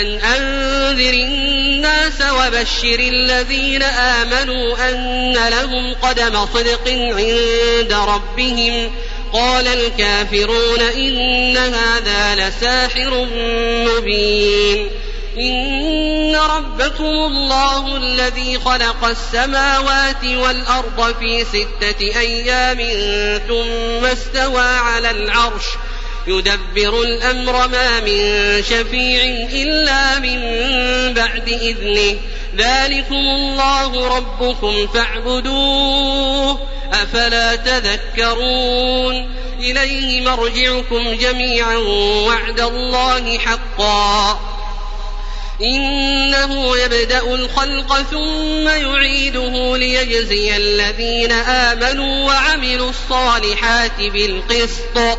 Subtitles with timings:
[0.00, 8.90] أن أنذر الناس وبشر الذين آمنوا أن لهم قدم صدق عند ربهم.
[9.32, 13.26] قال الكافرون إن هذا لساحر
[13.88, 14.90] مبين.
[15.38, 22.78] إن ربكم الله الذي خلق السماوات والأرض في ستة أيام
[23.48, 25.64] ثم استوى على العرش.
[26.26, 30.40] يدبر الأمر ما من شفيع إلا من
[31.14, 32.16] بعد إذنه.
[32.56, 36.60] ذلكم الله ربكم فاعبدوه
[36.92, 39.34] أفلا تذكرون.
[39.60, 41.76] إليه مرجعكم جميعا
[42.26, 44.40] وعد الله حقا.
[45.62, 55.18] إنه يبدأ الخلق ثم يعيده ليجزي الذين آمنوا وعملوا الصالحات بالقسط.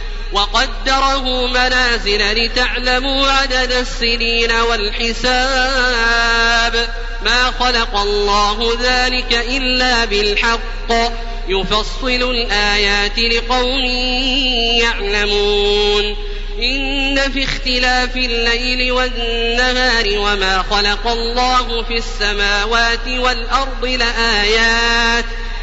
[0.33, 5.29] وقدره منازل لتعلموا عدد السنين والحساب.
[7.25, 10.59] ما خلق الله ذلك إلا بالحق.
[11.47, 13.85] يفصل الآيات لقوم
[14.81, 16.15] يعلمون.
[16.61, 25.25] إن في اختلاف الليل والنهار وما خلق الله في السماوات والأرض لآيات.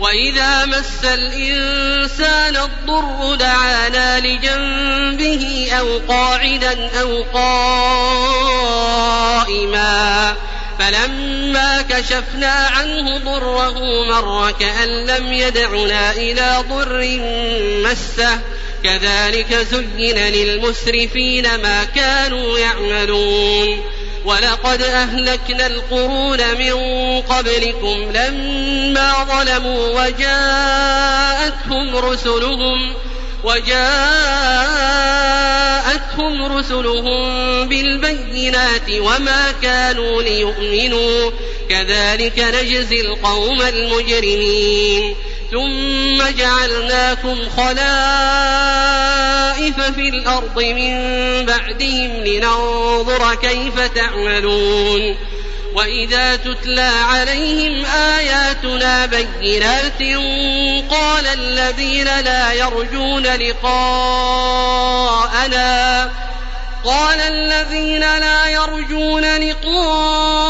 [0.00, 8.80] وإذا مس الإنسان الضر دعانا لجنبه أو قاعدا أو قائما
[10.78, 17.20] فلما كشفنا عنه ضره مر كأن لم يدعنا إلى ضر
[17.84, 18.40] مسه
[18.84, 23.80] كذلك زين للمسرفين ما كانوا يعملون
[24.24, 26.72] ولقد أهلكنا القرون من
[27.20, 32.94] قبلكم لما ظلموا وجاءتهم رسلهم
[33.44, 33.72] وجاءتهم
[36.58, 41.30] رسلهم بالبينات وما كانوا ليؤمنوا.
[41.68, 45.16] كذلك نجزي القوم المجرمين.
[45.50, 47.80] ثم جعلناكم خلائف
[49.80, 50.96] في الأرض من
[51.46, 55.16] بعدهم لننظر كيف تعملون.
[55.74, 60.02] وإذا تتلى عليهم آياتنا بينات
[60.90, 64.50] قال الذين لا يرجون لقاءنا
[66.84, 70.49] قال الذين لا يرجون لقاءنا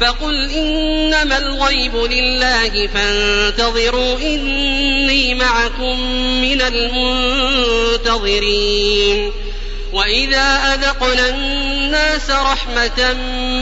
[0.00, 6.00] فقل إنما الغيب لله فانتظروا إني معكم
[6.42, 6.62] من
[8.02, 9.32] المنتظرين.
[9.92, 13.12] وإذا أذقنا الناس رحمة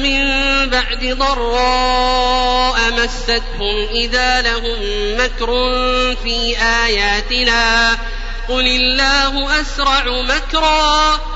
[0.03, 0.25] من
[0.71, 4.79] بعد ضراء مستهم إذا لهم
[5.19, 5.47] مكر
[6.25, 7.91] في آياتنا.
[8.49, 11.36] قل الله أسرع مكرا.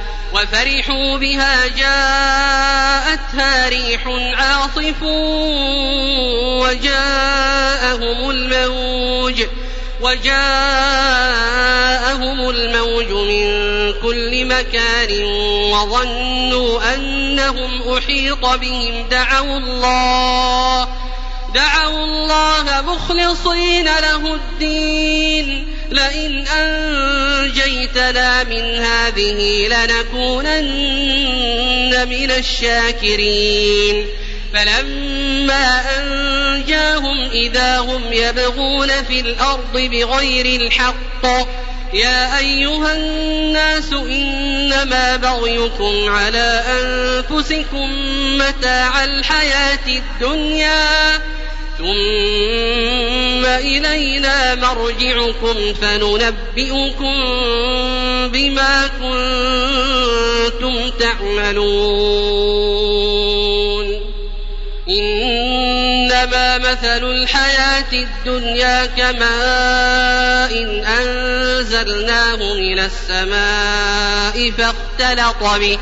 [0.33, 4.07] وفرحوا بها جاءتها ريح
[4.37, 5.03] عاصف
[6.61, 9.43] وجاءهم الموج
[10.01, 10.31] وجاءهم
[12.49, 13.45] الموج من
[14.01, 15.23] كل مكان
[15.73, 19.07] وظنوا أنهم أحيط بهم.
[19.09, 20.87] دعوا الله
[21.53, 25.70] دعوا الله مخلصين له الدين.
[25.91, 30.61] لئن أنجيتنا من هذه لنكونن
[32.09, 34.07] من الشاكرين.
[34.53, 41.25] فلما أنجاهم إذا هم يبغون في الأرض بغير الحق
[41.93, 47.91] يا أيها الناس إنما بغيكم على أنفسكم
[48.37, 51.19] متاع الحياة الدنيا.
[51.81, 57.15] ثم إلينا مرجعكم فننبئكم
[58.27, 62.71] بما كنتم تعملون.
[64.89, 75.77] إنما مثل الحياة الدنيا كماء إن أنزلناه من السماء فاختلط به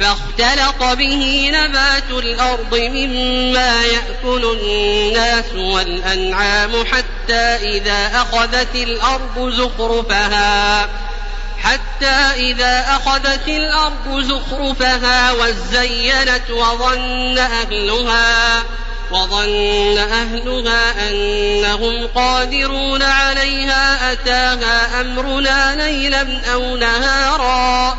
[0.00, 10.88] فاختلط به نبات الأرض مما يأكل الناس والأنعام حتى إذا أخذت الأرض زخرفها.
[11.62, 18.62] حتى إذا أخذت الأرض زخرفها وزينت وظن أهلها
[19.10, 27.98] وظن أهلها أنهم قادرون عليها أتاها أمرنا ليلا أو نهارا.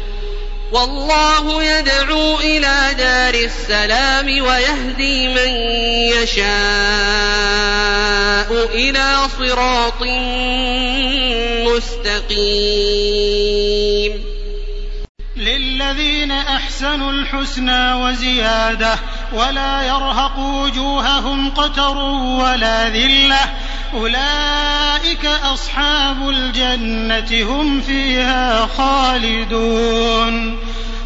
[0.71, 5.49] والله يدعو إلى دار السلام ويهدي من
[6.15, 6.51] يشاء
[8.73, 10.03] إلى صراط
[11.67, 13.11] مستقيم.
[15.37, 18.99] للذين أحسنوا الحسنى وزيادة
[19.33, 21.97] ولا يرهق وجوههم قتر
[22.41, 23.39] ولا ذلة
[23.93, 30.57] أولئك أصحاب الجنة هم فيها خالدون.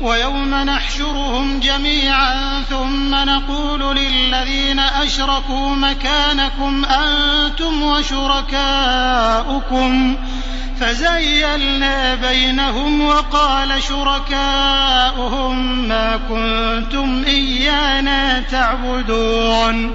[0.00, 8.56] ويوم نحشرهم جميعا ثم نقول للذين أشركوا مكانكم أنتم وشركاؤكم.
[10.80, 19.92] فزيلنا بينهم وقال شركاؤهم ما كنتم إيانا تعبدون.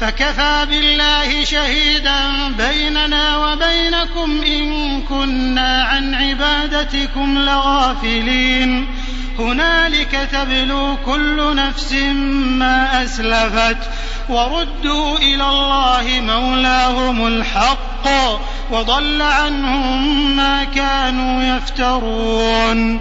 [0.00, 9.01] فكفى بالله شهيدا بيننا وبينكم إن كنا عن عبادتكم لغافلين.
[9.38, 11.92] هنالك تبلو كل نفس
[12.58, 13.76] ما أسلفت
[14.28, 18.08] وردوا إلى الله مولاهم الحق
[18.70, 23.00] وضل عنهم ما كانوا يفترون.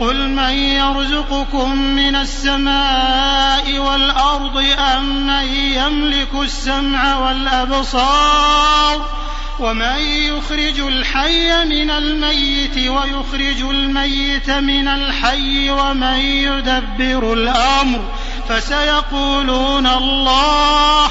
[0.00, 9.21] قل من يرزقكم من السماء والأرض أم من يملك السمع والأبصار
[9.62, 18.00] ومن يخرج الحي من الميت ويخرج الميت من الحي ومن يدبر الأمر
[18.48, 21.10] فسيقولون الله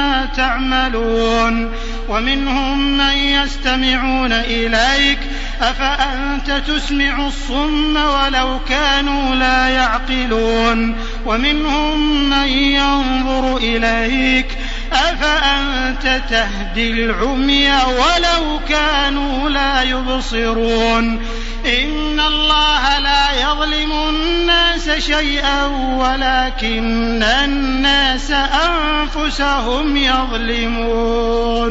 [0.00, 1.72] مما تعملون
[2.08, 5.18] ومنهم من يستمعون إليك
[5.60, 14.46] أفأنت تسمع الصم ولو كانوا لا يعقلون ومنهم من ينظر إليك
[14.92, 21.26] أفأنت تهدي العمي ولو كانوا لا يبصرون؟
[21.66, 25.66] إن الله لا يظلم الناس شيئا
[25.96, 31.70] ولكن الناس أنفسهم يظلمون.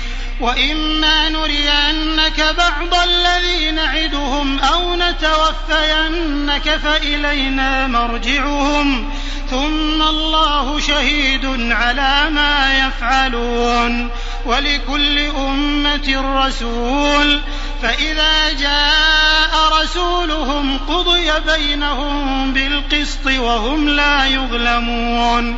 [0.41, 9.09] وإما نرينك بعض الذي نعدهم أو نتوفينك فإلينا مرجعهم
[9.49, 14.09] ثم الله شهيد على ما يفعلون
[14.45, 17.41] ولكل أمة رسول
[17.81, 25.57] فإذا جاء رسولهم قضي بينهم بالقسط وهم لا يظلمون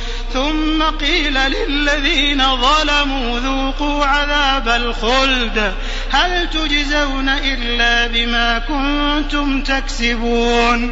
[0.33, 5.73] ثم قيل للذين ظلموا ذوقوا عذاب الخلد.
[6.11, 10.91] هل تجزون إلا بما كنتم تكسبون؟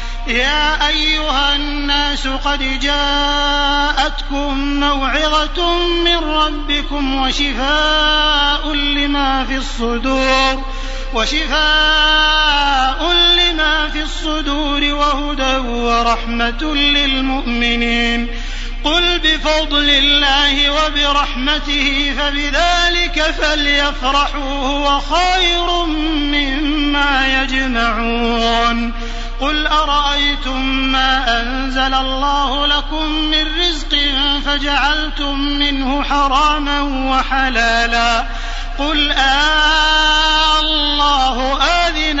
[0.27, 10.63] يا أيها الناس قد جاءتكم موعظة من ربكم وشفاء لما في الصدور
[11.13, 18.27] وشفاء لما في الصدور وهدى ورحمة للمؤمنين.
[18.83, 28.93] قل بفضل الله وبرحمته فبذلك فليفرحوا هو خير مما يجمعون.
[29.41, 33.97] قل أرأيتم ما أنزل الله لكم من رزق
[34.45, 38.25] فجعلتم منه حراما وحلالا
[38.77, 42.20] قل آه الله آذن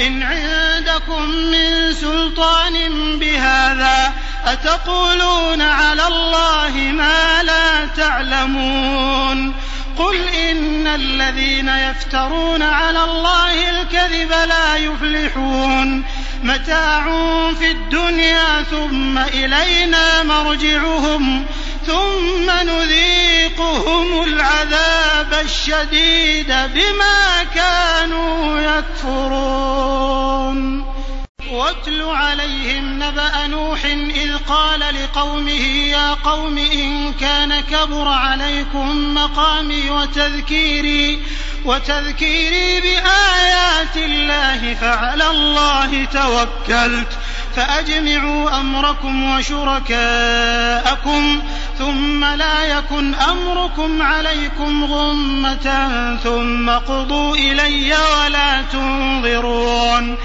[0.00, 2.74] إن عندكم من سلطان
[3.18, 4.12] بهذا
[4.46, 9.54] أتقولون على الله ما لا تعلمون
[9.98, 16.04] قل إن الذين يفترون على الله الكذب لا يفلحون
[16.42, 17.04] متاع
[17.58, 21.46] في الدنيا ثم إلينا مرجعهم
[21.86, 30.12] ثم نذيقهم العذاب الشديد بما كانوا يكفرون.
[31.52, 33.84] واتل عليهم نبأ نوح
[34.14, 41.22] إذ قال لقومه يا قوم إن كان كبر عليكم مقامي وتذكيري
[41.64, 47.18] وتذكيري بآيات الله فعلى الله توكلت
[47.56, 51.42] فأجمعوا أمركم وشركاءكم
[51.78, 55.90] ثم لا يكن أمركم عليكم غمة
[56.24, 60.16] ثم قضوا إلي ولا تنظرون.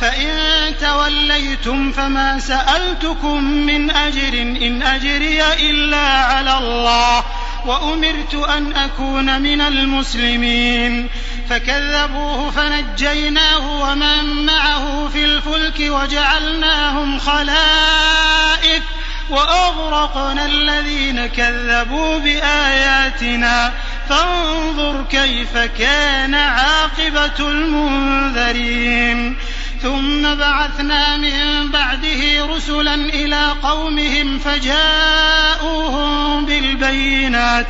[0.00, 7.24] فإن توليتم فما سألتكم من أجر إن أجري إلا على الله
[7.66, 11.08] وأمرت أن أكون من المسلمين
[11.50, 18.82] فكذبوه فنجيناه ومن معه في الفلك وجعلناهم خلائف
[19.30, 23.72] وأغرقنا الذين كذبوا بآياتنا
[24.08, 29.36] فانظر كيف كان عاقبة المنذرين
[29.82, 37.66] ثم بعثنا من بعده رسلا إلى قومهم فجاءوهم بالبينات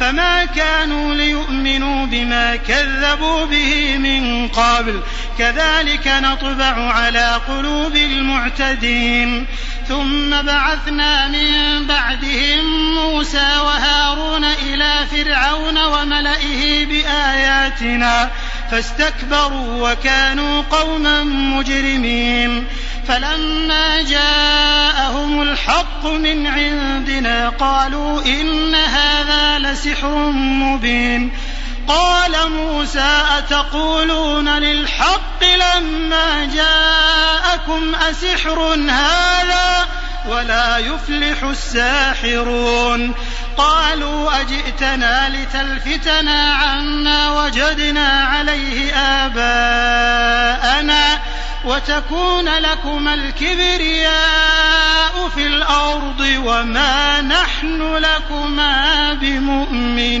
[0.00, 5.00] فما كانوا ليؤمنوا بما كذبوا به من قبل.
[5.38, 9.46] كذلك نطبع على قلوب المعتدين.
[9.88, 18.30] ثم بعثنا من بعدهم موسى وهارون إلى فرعون وملئه بآياتنا.
[18.70, 22.66] فاستكبروا وكانوا قوما مجرمين
[23.08, 31.32] فلما جاءهم الحق من عندنا قالوا إن هذا لسحر مبين
[31.88, 39.86] قال موسى أتقولون للحق لما جاءكم أسحر هذا
[40.26, 43.14] ولا يفلح الساحرون.
[43.56, 51.20] قالوا أجئتنا لتلفتنا عما وجدنا عليه آباءنا
[51.64, 60.20] وتكون لكما الكبرياء في الأرض وما نحن لكما بمؤمنين.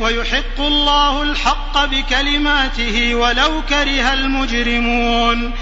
[0.00, 5.52] ويحق الله الحق بكلماته ولو كره المجرمون.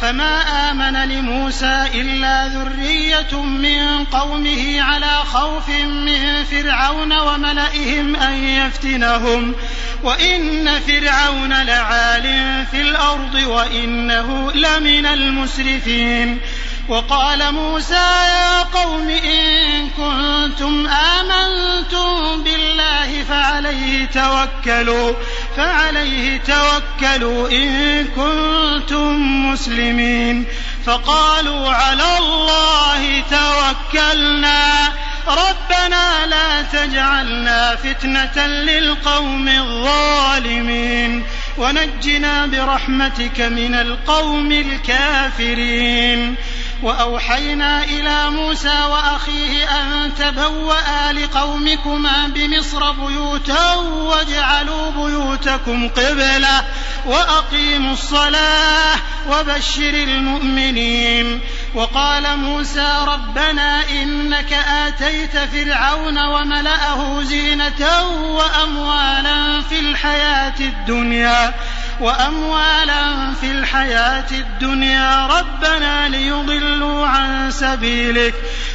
[0.00, 9.54] فما آمن لموسى إلا ذرية من قومه على خوف من فرعون وملئهم أن يفتنهم.
[10.02, 12.22] وإن فرعون لعال
[12.70, 16.40] في الأرض وإنه لمن المسرفين.
[16.88, 23.79] وقال موسى يا قوم إن كنتم آمنتم بالله فعليه
[24.14, 25.12] توكلوا
[25.56, 30.46] فعليه توكلوا إن كنتم مسلمين.
[30.86, 34.88] فقالوا على الله توكلنا
[35.28, 41.24] ربنا لا تجعلنا فتنة للقوم الظالمين.
[41.58, 46.36] ونجنا برحمتك من القوم الكافرين.
[46.82, 56.64] وأوحينا إلى موسى وأخيه أن تبوأ لقومكما بمصر بيوتا واجعلوا بيوتكم قبلة
[57.06, 58.96] وأقيموا الصلاة
[59.28, 61.40] وبشر المؤمنين.
[61.74, 71.54] وقال موسى ربنا إنك آتيت فرعون وملأه زينة وأموالا في الحياة الدنيا.
[72.00, 75.26] وأموالا في الحياة الدنيا.
[75.26, 78.34] ربنا ليضلوا عن سبيلك.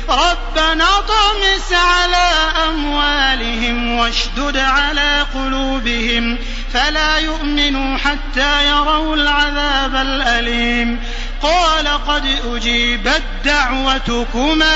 [0.10, 2.32] ربنا طمس على
[2.68, 6.38] أموالهم واشدد على قلوبهم.
[6.74, 11.04] فلا يؤمنوا حتى يروا العذاب الأليم.
[11.42, 14.76] قال قد أجيبت دعوتكما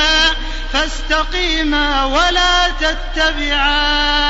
[0.73, 4.29] فاستقيما ولا تتبعان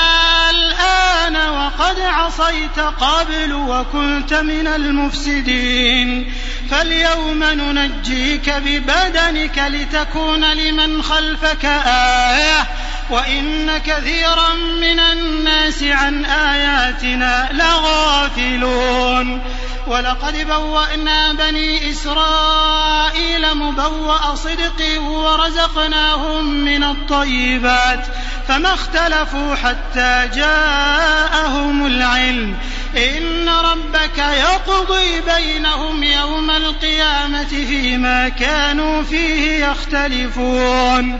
[0.81, 6.33] الآن وقد عصيت قبل وكنت من المفسدين.
[6.71, 12.67] فاليوم ننجيك ببدنك لتكون لمن خلفك آية.
[13.11, 19.41] وإن كثيرا من الناس عن آياتنا لغافلون.
[19.87, 28.05] ولقد بوأنا بني إسرائيل مبوأ صدق ورزقناهم من الطيبات
[28.47, 32.57] فما اختلفوا حتى جاءهم العلم.
[32.97, 41.19] إن ربك يقضي بينهم يوم القيامة فيما كانوا فيه يختلفون.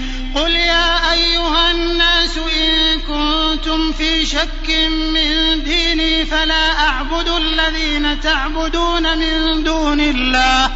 [0.35, 4.69] قل يا أيها الناس إن كنتم في شك
[5.13, 10.71] من ديني فلا أعبد الذين تعبدون من دون الله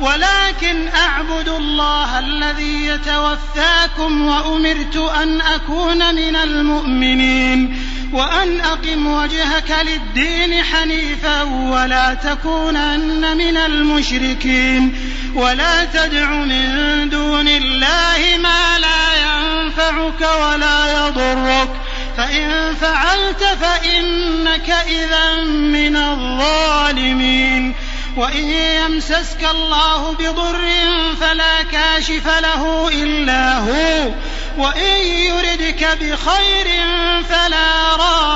[0.00, 7.93] ولكن أعبد الله الذي يتوفاكم وأمرت أن أكون من المؤمنين.
[8.14, 14.96] وأن أقم وجهك للدين حنيفا ولا تكونن من المشركين
[15.34, 21.68] ولا تدع من دون الله ما لا ينفعك ولا يضرك
[22.16, 27.74] فإن فعلت فإنك إذا من الظالمين
[28.16, 30.60] وإن يمسسك الله بضر
[31.20, 34.10] فلا كاشف له إلا هو
[34.58, 36.66] وإن يردك بخير
[37.28, 38.34] فلا راد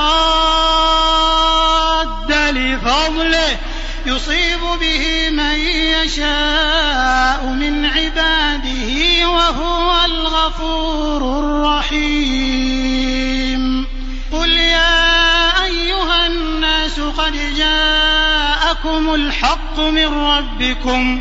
[2.56, 3.56] لفضله.
[4.06, 12.88] يصيب به من يشاء من عباده وهو الغفور الرحيم.
[14.32, 21.20] قل يا أيها الناس قد جاءكم الحق من ربكم.